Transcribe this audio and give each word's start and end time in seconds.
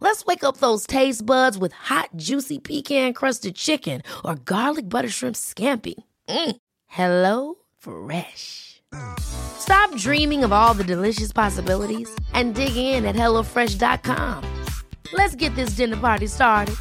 Let's 0.00 0.26
wake 0.26 0.44
up 0.44 0.58
those 0.58 0.86
taste 0.86 1.24
buds 1.24 1.56
with 1.56 1.72
hot, 1.72 2.10
juicy 2.16 2.58
pecan 2.58 3.12
crusted 3.14 3.56
chicken 3.56 4.02
or 4.24 4.34
garlic 4.36 4.88
butter 4.88 5.08
shrimp 5.08 5.36
scampi. 5.36 5.94
Mm. 6.28 6.56
Hello 6.86 7.54
Fresh. 7.78 8.82
Stop 9.18 9.94
dreaming 9.96 10.44
of 10.44 10.52
all 10.52 10.74
the 10.74 10.84
delicious 10.84 11.32
possibilities 11.32 12.14
and 12.32 12.54
dig 12.54 12.76
in 12.76 13.04
at 13.04 13.16
HelloFresh.com. 13.16 14.64
Let's 15.12 15.34
get 15.34 15.54
this 15.54 15.70
dinner 15.70 15.96
party 15.96 16.26
started. 16.26 16.76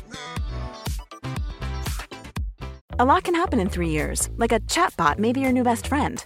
A 2.98 3.04
lot 3.06 3.23
can 3.23 3.36
happen 3.36 3.59
in 3.59 3.70
three 3.70 3.90
years, 3.90 4.30
like 4.38 4.54
a 4.54 4.62
chatbot 4.62 5.20
may 5.20 5.34
be 5.34 5.42
your 5.42 5.52
new 5.52 5.64
best 5.64 5.88
friend. 5.88 6.26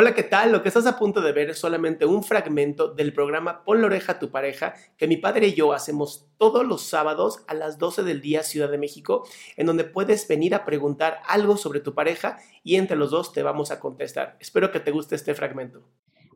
Hola, 0.00 0.14
¿qué 0.14 0.22
tal? 0.22 0.50
Lo 0.50 0.62
que 0.62 0.68
estás 0.68 0.86
a 0.86 0.98
punto 0.98 1.20
de 1.20 1.32
ver 1.32 1.50
es 1.50 1.58
solamente 1.58 2.06
un 2.06 2.24
fragmento 2.24 2.88
del 2.88 3.12
programa 3.12 3.62
Pon 3.64 3.82
la 3.82 3.86
oreja 3.88 4.12
a 4.12 4.18
tu 4.18 4.30
pareja 4.30 4.72
que 4.96 5.06
mi 5.06 5.18
padre 5.18 5.48
y 5.48 5.52
yo 5.52 5.74
hacemos 5.74 6.26
todos 6.38 6.66
los 6.66 6.80
sábados 6.80 7.44
a 7.48 7.52
las 7.52 7.76
12 7.76 8.04
del 8.04 8.22
día 8.22 8.42
Ciudad 8.42 8.70
de 8.70 8.78
México, 8.78 9.28
en 9.58 9.66
donde 9.66 9.84
puedes 9.84 10.26
venir 10.26 10.54
a 10.54 10.64
preguntar 10.64 11.20
algo 11.28 11.58
sobre 11.58 11.80
tu 11.80 11.94
pareja 11.94 12.38
y 12.64 12.76
entre 12.76 12.96
los 12.96 13.10
dos 13.10 13.34
te 13.34 13.42
vamos 13.42 13.70
a 13.72 13.78
contestar. 13.78 14.38
Espero 14.40 14.72
que 14.72 14.80
te 14.80 14.90
guste 14.90 15.16
este 15.16 15.34
fragmento. 15.34 15.86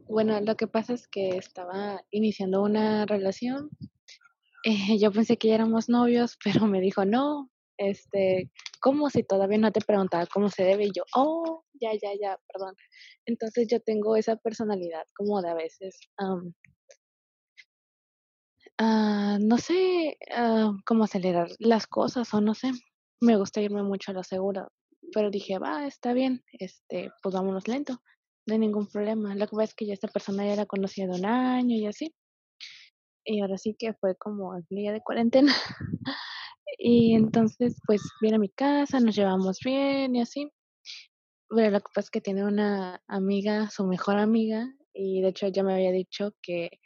Bueno, 0.08 0.38
lo 0.42 0.56
que 0.56 0.66
pasa 0.66 0.92
es 0.92 1.08
que 1.08 1.30
estaba 1.30 2.04
iniciando 2.10 2.60
una 2.60 3.06
relación. 3.06 3.70
Eh, 4.64 4.98
yo 4.98 5.10
pensé 5.10 5.38
que 5.38 5.48
ya 5.48 5.54
éramos 5.54 5.88
novios, 5.88 6.36
pero 6.44 6.66
me 6.66 6.82
dijo, 6.82 7.06
no, 7.06 7.48
este, 7.78 8.50
¿cómo 8.82 9.08
si 9.08 9.22
todavía 9.22 9.56
no 9.56 9.72
te 9.72 9.80
preguntaba 9.80 10.26
cómo 10.26 10.50
se 10.50 10.64
debe? 10.64 10.84
Y 10.84 10.92
yo, 10.94 11.04
oh, 11.14 11.63
ya, 11.80 11.92
ya, 12.00 12.10
ya, 12.20 12.38
perdón. 12.52 12.74
Entonces 13.26 13.68
yo 13.70 13.80
tengo 13.80 14.16
esa 14.16 14.36
personalidad 14.36 15.04
como 15.16 15.42
de 15.42 15.50
a 15.50 15.54
veces, 15.54 15.98
ah, 18.78 19.38
no 19.40 19.58
sé 19.58 20.16
ah, 20.32 20.72
cómo 20.86 21.04
acelerar 21.04 21.48
las 21.58 21.86
cosas 21.86 22.32
o 22.34 22.40
no 22.40 22.54
sé, 22.54 22.72
me 23.20 23.36
gusta 23.36 23.60
irme 23.60 23.82
mucho 23.82 24.10
a 24.10 24.14
lo 24.14 24.22
seguro, 24.24 24.68
pero 25.12 25.30
dije, 25.30 25.58
va, 25.58 25.86
está 25.86 26.12
bien, 26.12 26.42
este, 26.52 27.10
pues 27.22 27.34
vámonos 27.34 27.68
lento, 27.68 28.00
no 28.46 28.54
hay 28.54 28.58
ningún 28.60 28.86
problema. 28.86 29.34
Lo 29.34 29.46
que 29.46 29.56
pasa 29.56 29.64
es 29.64 29.74
que 29.74 29.86
ya 29.86 29.94
esta 29.94 30.08
persona 30.08 30.46
ya 30.46 30.56
la 30.56 30.66
conocía 30.66 31.06
de 31.06 31.18
un 31.18 31.26
año 31.26 31.76
y 31.76 31.86
así. 31.86 32.14
Y 33.24 33.40
ahora 33.40 33.56
sí 33.56 33.74
que 33.78 33.94
fue 33.94 34.16
como 34.16 34.54
el 34.54 34.64
día 34.68 34.92
de 34.92 35.00
cuarentena. 35.00 35.54
y 36.78 37.14
entonces, 37.14 37.80
pues 37.86 38.02
viene 38.20 38.36
a 38.36 38.40
mi 38.40 38.50
casa, 38.50 39.00
nos 39.00 39.16
llevamos 39.16 39.58
bien 39.64 40.14
y 40.14 40.20
así. 40.20 40.50
Pero 41.48 41.70
lo 41.70 41.80
que 41.80 41.90
pasa 41.94 42.06
es 42.06 42.10
que 42.10 42.20
tiene 42.20 42.44
una 42.44 43.02
amiga, 43.06 43.70
su 43.70 43.84
mejor 43.84 44.18
amiga, 44.18 44.74
y 44.92 45.20
de 45.20 45.28
hecho 45.28 45.48
ya 45.48 45.62
me 45.62 45.74
había 45.74 45.92
dicho 45.92 46.34
que 46.42 46.80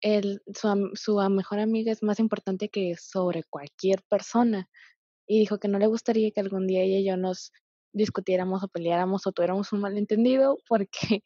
él, 0.00 0.42
su, 0.54 0.90
su 0.94 1.16
mejor 1.30 1.60
amiga 1.60 1.92
es 1.92 2.02
más 2.02 2.20
importante 2.20 2.68
que 2.68 2.96
sobre 2.96 3.44
cualquier 3.44 4.02
persona. 4.08 4.68
Y 5.26 5.40
dijo 5.40 5.58
que 5.58 5.68
no 5.68 5.78
le 5.78 5.86
gustaría 5.86 6.30
que 6.32 6.40
algún 6.40 6.66
día 6.66 6.82
ella 6.82 6.98
y 6.98 7.04
yo 7.04 7.16
nos 7.16 7.52
discutiéramos 7.92 8.62
o 8.64 8.68
peleáramos 8.68 9.26
o 9.26 9.32
tuviéramos 9.32 9.72
un 9.72 9.80
malentendido, 9.80 10.58
porque, 10.68 11.22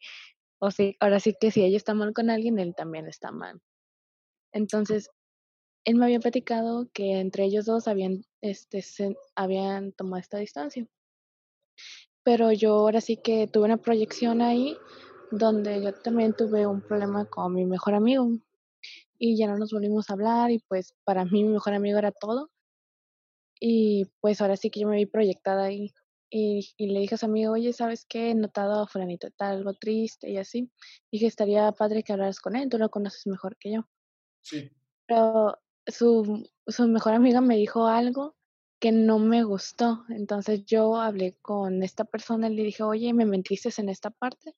o 0.59 0.71
sí, 0.71 0.95
ahora 0.99 1.19
sí 1.19 1.35
que 1.39 1.51
si 1.51 1.63
ella 1.63 1.77
está 1.77 1.93
mal 1.93 2.13
con 2.13 2.29
alguien, 2.29 2.59
él 2.59 2.75
también 2.75 3.07
está 3.07 3.31
mal. 3.31 3.61
Entonces, 4.53 5.09
él 5.85 5.95
me 5.95 6.05
había 6.05 6.19
platicado 6.19 6.89
que 6.93 7.19
entre 7.19 7.45
ellos 7.45 7.65
dos 7.65 7.87
habían, 7.87 8.25
este, 8.41 8.81
se, 8.81 9.15
habían 9.35 9.91
tomado 9.93 10.21
esta 10.21 10.39
distancia 10.39 10.87
pero 12.25 12.51
yo 12.51 12.73
ahora 12.73 13.01
sí 13.01 13.17
que 13.17 13.47
tuve 13.47 13.65
una 13.65 13.77
proyección 13.77 14.41
ahí 14.41 14.75
donde 15.29 15.81
yo 15.83 15.93
también 15.93 16.33
tuve 16.33 16.65
un 16.65 16.81
problema 16.81 17.25
con 17.25 17.53
mi 17.53 17.65
mejor 17.65 17.93
amigo 17.93 18.27
y 19.19 19.37
ya 19.37 19.47
no 19.47 19.57
nos 19.57 19.71
volvimos 19.71 20.09
a 20.09 20.13
hablar 20.13 20.49
y 20.49 20.59
pues 20.67 20.95
para 21.03 21.23
mí 21.23 21.43
mi 21.43 21.53
mejor 21.53 21.75
amigo 21.75 21.99
era 21.99 22.11
todo 22.11 22.49
y 23.59 24.05
pues 24.21 24.41
ahora 24.41 24.57
sí 24.57 24.71
que 24.71 24.79
yo 24.79 24.87
me 24.87 24.97
vi 24.97 25.05
proyectada 25.05 25.65
ahí 25.65 25.93
y, 26.31 26.67
y 26.77 26.87
le 26.87 26.99
dije 26.99 27.15
a 27.15 27.17
su 27.19 27.27
amigo, 27.27 27.53
oye, 27.53 27.71
¿sabes 27.71 28.05
qué? 28.09 28.31
He 28.31 28.35
notado 28.35 28.81
a 28.81 28.87
fulanito 28.87 29.29
tal, 29.37 29.57
algo 29.57 29.73
triste 29.75 30.29
y 30.29 30.37
así. 30.37 30.69
Dije, 31.11 31.27
estaría 31.27 31.71
padre 31.71 32.03
que 32.03 32.11
hablaras 32.11 32.39
con 32.39 32.55
él, 32.55 32.67
tú 32.67 32.79
lo 32.79 32.89
conoces 32.89 33.27
mejor 33.27 33.55
que 33.57 33.73
yo. 33.73 33.87
Sí. 34.41 34.71
Pero 35.05 35.59
su, 35.85 36.49
su 36.67 36.87
mejor 36.87 37.13
amiga 37.13 37.39
me 37.39 37.55
dijo 37.55 37.85
algo 37.85 38.35
que 38.85 38.91
no 38.91 39.17
me 39.17 39.43
gustó. 39.43 40.05
Entonces 40.09 40.63
yo 40.67 40.97
hablé 40.97 41.33
con 41.41 41.81
esta 41.81 42.05
persona 42.05 42.49
y 42.49 42.55
le 42.55 42.61
dije, 42.61 42.83
oye, 42.83 43.13
¿me 43.13 43.25
mentiste 43.25 43.69
en 43.81 43.89
esta 43.89 44.11
parte? 44.11 44.53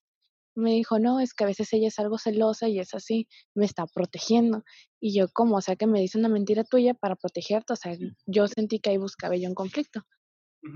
Me 0.53 0.71
dijo, 0.71 0.99
no, 0.99 1.21
es 1.21 1.33
que 1.33 1.45
a 1.45 1.47
veces 1.47 1.71
ella 1.71 1.87
es 1.87 1.97
algo 1.97 2.17
celosa 2.17 2.67
y 2.67 2.77
es 2.79 2.93
así, 2.93 3.29
me 3.55 3.63
está 3.63 3.85
protegiendo. 3.85 4.65
Y 4.99 5.17
yo, 5.17 5.27
¿cómo? 5.31 5.55
O 5.55 5.61
sea, 5.61 5.77
que 5.77 5.87
me 5.87 6.01
dice 6.01 6.17
una 6.17 6.27
mentira 6.27 6.65
tuya 6.65 6.93
para 6.93 7.15
protegerte. 7.15 7.71
O 7.71 7.75
sea, 7.77 7.95
yo 8.25 8.49
sentí 8.49 8.81
que 8.81 8.89
ahí 8.89 8.97
buscaba 8.97 9.37
yo 9.37 9.47
un 9.47 9.55
conflicto. 9.55 10.01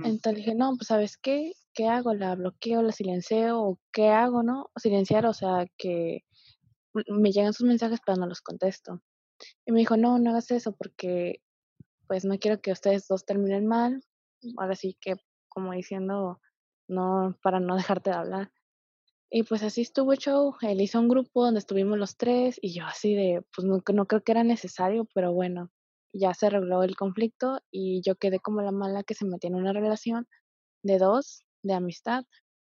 Entonces 0.06 0.36
dije, 0.36 0.56
no, 0.56 0.78
pues 0.78 0.88
¿sabes 0.88 1.18
qué? 1.18 1.52
¿Qué 1.74 1.90
hago? 1.90 2.14
¿La 2.14 2.36
bloqueo, 2.36 2.82
la 2.82 2.94
silencio 2.94 3.62
o 3.62 3.80
qué 3.92 4.08
hago, 4.08 4.44
no? 4.44 4.70
Silenciar, 4.78 5.26
o 5.26 5.34
sea, 5.34 5.66
que 5.78 6.22
me 6.94 7.34
llegan 7.34 7.52
sus 7.52 7.68
mensajes 7.68 8.00
pero 8.06 8.18
no 8.18 8.28
los 8.28 8.40
contesto. 8.40 9.02
Y 9.66 9.74
me 9.74 9.80
dijo, 9.80 9.98
no, 9.98 10.20
no 10.20 10.30
hagas 10.30 10.52
eso 10.52 10.72
porque 10.72 11.42
pues 12.12 12.26
no 12.26 12.38
quiero 12.40 12.60
que 12.60 12.74
ustedes 12.74 13.08
dos 13.08 13.24
terminen 13.24 13.66
mal. 13.68 14.04
Ahora 14.58 14.76
sí 14.76 14.98
que, 15.00 15.16
como 15.48 15.72
diciendo, 15.72 16.42
no, 16.90 17.38
para 17.42 17.62
no 17.62 17.78
dejarte 17.78 18.10
de 18.10 18.18
hablar. 18.18 18.52
Y 19.30 19.44
pues 19.44 19.64
así 19.64 19.80
estuvo 19.80 20.12
el 20.12 20.18
show. 20.18 20.54
Él 20.60 20.82
hizo 20.82 21.00
un 21.00 21.08
grupo 21.08 21.46
donde 21.46 21.60
estuvimos 21.60 21.98
los 21.98 22.18
tres 22.18 22.60
y 22.62 22.74
yo 22.74 22.86
así 22.86 23.16
de, 23.16 23.46
pues 23.56 23.66
no, 23.66 23.82
no 23.94 24.08
creo 24.08 24.24
que 24.24 24.34
era 24.34 24.44
necesario, 24.44 25.08
pero 25.14 25.32
bueno, 25.32 25.72
ya 26.12 26.34
se 26.34 26.48
arregló 26.48 26.84
el 26.84 26.98
conflicto 26.98 27.62
y 27.72 28.02
yo 28.02 28.18
quedé 28.18 28.42
como 28.42 28.62
la 28.62 28.74
mala 28.74 29.04
que 29.04 29.14
se 29.14 29.24
metía 29.24 29.48
en 29.48 29.56
una 29.56 29.72
relación 29.72 30.28
de 30.84 30.98
dos, 30.98 31.46
de 31.64 31.76
amistad, 31.76 32.26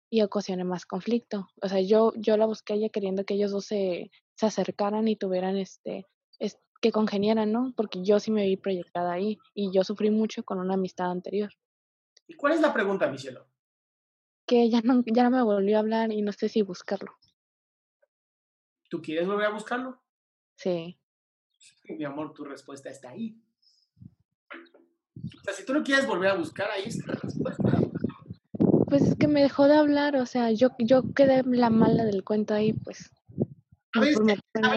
y 0.08 0.22
ocasioné 0.22 0.64
más 0.64 0.86
conflicto. 0.86 1.48
O 1.60 1.68
sea, 1.68 1.82
yo, 1.82 2.14
yo 2.16 2.38
la 2.38 2.46
busqué 2.46 2.72
ella 2.72 2.88
queriendo 2.88 3.26
que 3.26 3.34
ellos 3.34 3.50
dos 3.50 3.66
se, 3.66 4.10
se 4.38 4.46
acercaran 4.46 5.06
y 5.06 5.16
tuvieran 5.16 5.58
este, 5.58 6.06
que 6.84 6.92
congeniaran, 6.92 7.50
¿no? 7.50 7.72
Porque 7.74 8.04
yo 8.04 8.20
sí 8.20 8.30
me 8.30 8.44
vi 8.44 8.58
proyectada 8.58 9.10
ahí 9.10 9.38
y 9.54 9.72
yo 9.72 9.84
sufrí 9.84 10.10
mucho 10.10 10.44
con 10.44 10.58
una 10.58 10.74
amistad 10.74 11.10
anterior. 11.10 11.50
¿Y 12.28 12.34
cuál 12.34 12.52
es 12.52 12.60
la 12.60 12.74
pregunta, 12.74 13.10
mi 13.10 13.16
cielo? 13.16 13.48
Que 14.46 14.68
ya 14.68 14.82
no, 14.82 15.02
ya 15.06 15.22
no 15.22 15.30
me 15.30 15.42
volvió 15.42 15.78
a 15.78 15.80
hablar 15.80 16.12
y 16.12 16.20
no 16.20 16.30
sé 16.32 16.50
si 16.50 16.60
buscarlo. 16.60 17.16
¿Tú 18.90 19.00
quieres 19.00 19.26
volver 19.26 19.46
a 19.46 19.52
buscarlo? 19.52 19.98
Sí. 20.56 21.00
Mi 21.88 22.04
amor, 22.04 22.34
tu 22.34 22.44
respuesta 22.44 22.90
está 22.90 23.08
ahí. 23.08 23.40
O 25.24 25.40
sea, 25.42 25.54
si 25.54 25.64
tú 25.64 25.72
no 25.72 25.82
quieres 25.82 26.06
volver 26.06 26.32
a 26.32 26.34
buscar, 26.34 26.70
ahí 26.70 26.84
está 26.84 27.14
la 27.14 27.18
respuesta. 27.18 27.80
Pues 28.90 29.04
es 29.04 29.16
que 29.16 29.26
me 29.26 29.40
dejó 29.40 29.68
de 29.68 29.76
hablar, 29.76 30.16
o 30.16 30.26
sea, 30.26 30.50
yo, 30.50 30.68
yo 30.78 31.14
quedé 31.14 31.44
la 31.46 31.70
mala 31.70 32.04
del 32.04 32.24
cuento 32.24 32.52
ahí, 32.52 32.74
pues. 32.74 33.10
A 33.94 34.00
ver, 34.00 34.16
tengo 34.52 34.68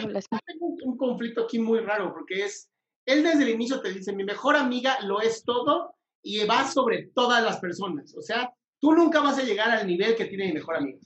un 0.87 0.97
conflicto 0.97 1.43
aquí 1.43 1.59
muy 1.59 1.79
raro, 1.79 2.13
porque 2.13 2.45
es, 2.45 2.69
él 3.05 3.23
desde 3.23 3.43
el 3.43 3.49
inicio 3.49 3.81
te 3.81 3.91
dice, 3.91 4.13
mi 4.13 4.23
mejor 4.23 4.55
amiga 4.55 4.99
lo 5.01 5.21
es 5.21 5.43
todo 5.43 5.95
y 6.23 6.43
va 6.45 6.65
sobre 6.67 7.07
todas 7.13 7.43
las 7.43 7.59
personas. 7.59 8.15
O 8.15 8.21
sea, 8.21 8.53
tú 8.79 8.93
nunca 8.93 9.21
vas 9.21 9.37
a 9.37 9.43
llegar 9.43 9.69
al 9.69 9.85
nivel 9.85 10.15
que 10.15 10.25
tiene 10.25 10.47
mi 10.47 10.53
mejor 10.53 10.77
amigo. 10.77 10.99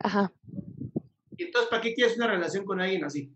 Ajá. 0.00 0.32
Y 1.36 1.44
entonces, 1.44 1.70
¿para 1.70 1.82
qué 1.82 1.94
quieres 1.94 2.16
una 2.16 2.26
relación 2.26 2.64
con 2.64 2.80
alguien 2.80 3.04
así? 3.04 3.32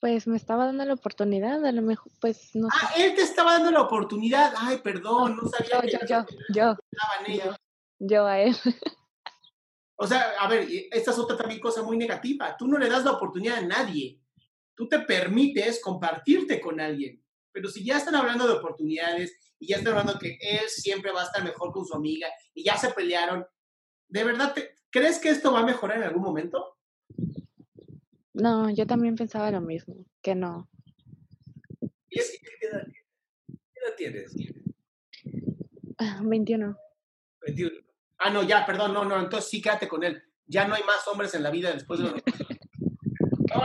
Pues 0.00 0.26
me 0.26 0.36
estaba 0.36 0.66
dando 0.66 0.84
la 0.84 0.94
oportunidad, 0.94 1.64
a 1.64 1.70
lo 1.70 1.82
mejor, 1.82 2.10
pues 2.20 2.50
no 2.54 2.68
Ah, 2.72 2.90
él 2.96 3.14
te 3.14 3.22
estaba 3.22 3.52
dando 3.52 3.70
la 3.70 3.82
oportunidad. 3.82 4.52
Ay, 4.56 4.78
perdón, 4.78 5.36
no 5.36 5.48
sabía 5.48 5.82
yo, 5.88 5.98
que 6.00 6.06
yo, 6.06 6.26
yo, 6.52 6.76
yo, 7.28 7.56
yo 8.00 8.26
a 8.26 8.40
él. 8.40 8.56
O 10.02 10.06
sea, 10.08 10.32
a 10.40 10.48
ver, 10.48 10.66
esta 10.90 11.12
es 11.12 11.18
otra 11.20 11.36
también 11.36 11.60
cosa 11.60 11.80
muy 11.84 11.96
negativa. 11.96 12.56
Tú 12.56 12.66
no 12.66 12.76
le 12.76 12.88
das 12.88 13.04
la 13.04 13.12
oportunidad 13.12 13.58
a 13.58 13.62
nadie. 13.62 14.18
Tú 14.74 14.88
te 14.88 14.98
permites 14.98 15.80
compartirte 15.80 16.60
con 16.60 16.80
alguien. 16.80 17.24
Pero 17.52 17.68
si 17.68 17.84
ya 17.84 17.98
están 17.98 18.16
hablando 18.16 18.48
de 18.48 18.54
oportunidades 18.54 19.54
y 19.60 19.68
ya 19.68 19.76
están 19.76 19.92
hablando 19.92 20.18
que 20.18 20.38
él 20.40 20.66
siempre 20.66 21.12
va 21.12 21.20
a 21.20 21.26
estar 21.26 21.44
mejor 21.44 21.70
con 21.70 21.86
su 21.86 21.94
amiga 21.94 22.26
y 22.52 22.64
ya 22.64 22.76
se 22.76 22.90
pelearon, 22.90 23.46
¿de 24.08 24.24
verdad 24.24 24.52
crees 24.90 25.20
que 25.20 25.28
esto 25.28 25.52
va 25.52 25.60
a 25.60 25.66
mejorar 25.66 25.98
en 25.98 26.02
algún 26.02 26.24
momento? 26.24 26.76
No, 28.32 28.70
yo 28.70 28.88
también 28.88 29.14
pensaba 29.14 29.52
lo 29.52 29.60
mismo, 29.60 30.04
que 30.20 30.34
no. 30.34 30.68
¿Y 32.10 32.18
qué 32.18 32.66
edad, 32.66 32.88
tienes? 33.96 34.34
21. 36.20 36.76
21. 37.46 37.91
Ah, 38.24 38.30
no, 38.30 38.42
ya, 38.44 38.64
perdón, 38.64 38.94
no, 38.94 39.04
no, 39.04 39.18
entonces 39.18 39.50
sí 39.50 39.60
quédate 39.60 39.88
con 39.88 40.04
él. 40.04 40.22
Ya 40.46 40.66
no 40.66 40.74
hay 40.74 40.84
más 40.84 41.06
hombres 41.08 41.34
en 41.34 41.42
la 41.42 41.50
vida 41.50 41.72
después 41.72 41.98
de 41.98 42.04
los... 42.04 42.14
No, 42.14 42.20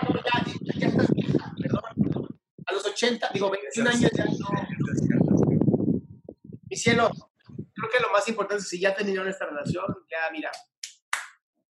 no, 0.01 0.15
ya, 0.15 0.45
ya 0.79 0.87
estás 0.87 1.13
vieja, 1.13 1.53
perdón. 1.61 2.27
A 2.65 2.73
los 2.73 2.85
80, 2.85 3.29
digo, 3.33 3.51
21 3.51 3.89
años 3.89 4.11
ya 4.11 4.25
no. 4.25 4.31
Mi 6.69 6.75
cielo, 6.75 7.11
creo 7.73 7.89
que 7.89 8.01
lo 8.01 8.11
más 8.11 8.27
importante 8.27 8.63
es 8.63 8.69
si 8.69 8.79
ya 8.79 8.95
terminaron 8.95 9.29
esta 9.29 9.45
relación, 9.45 9.85
ya 10.09 10.31
mira, 10.31 10.51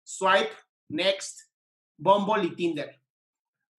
swipe, 0.04 0.54
next, 0.90 1.50
Bumble 1.98 2.44
y 2.44 2.56
Tinder. 2.56 3.02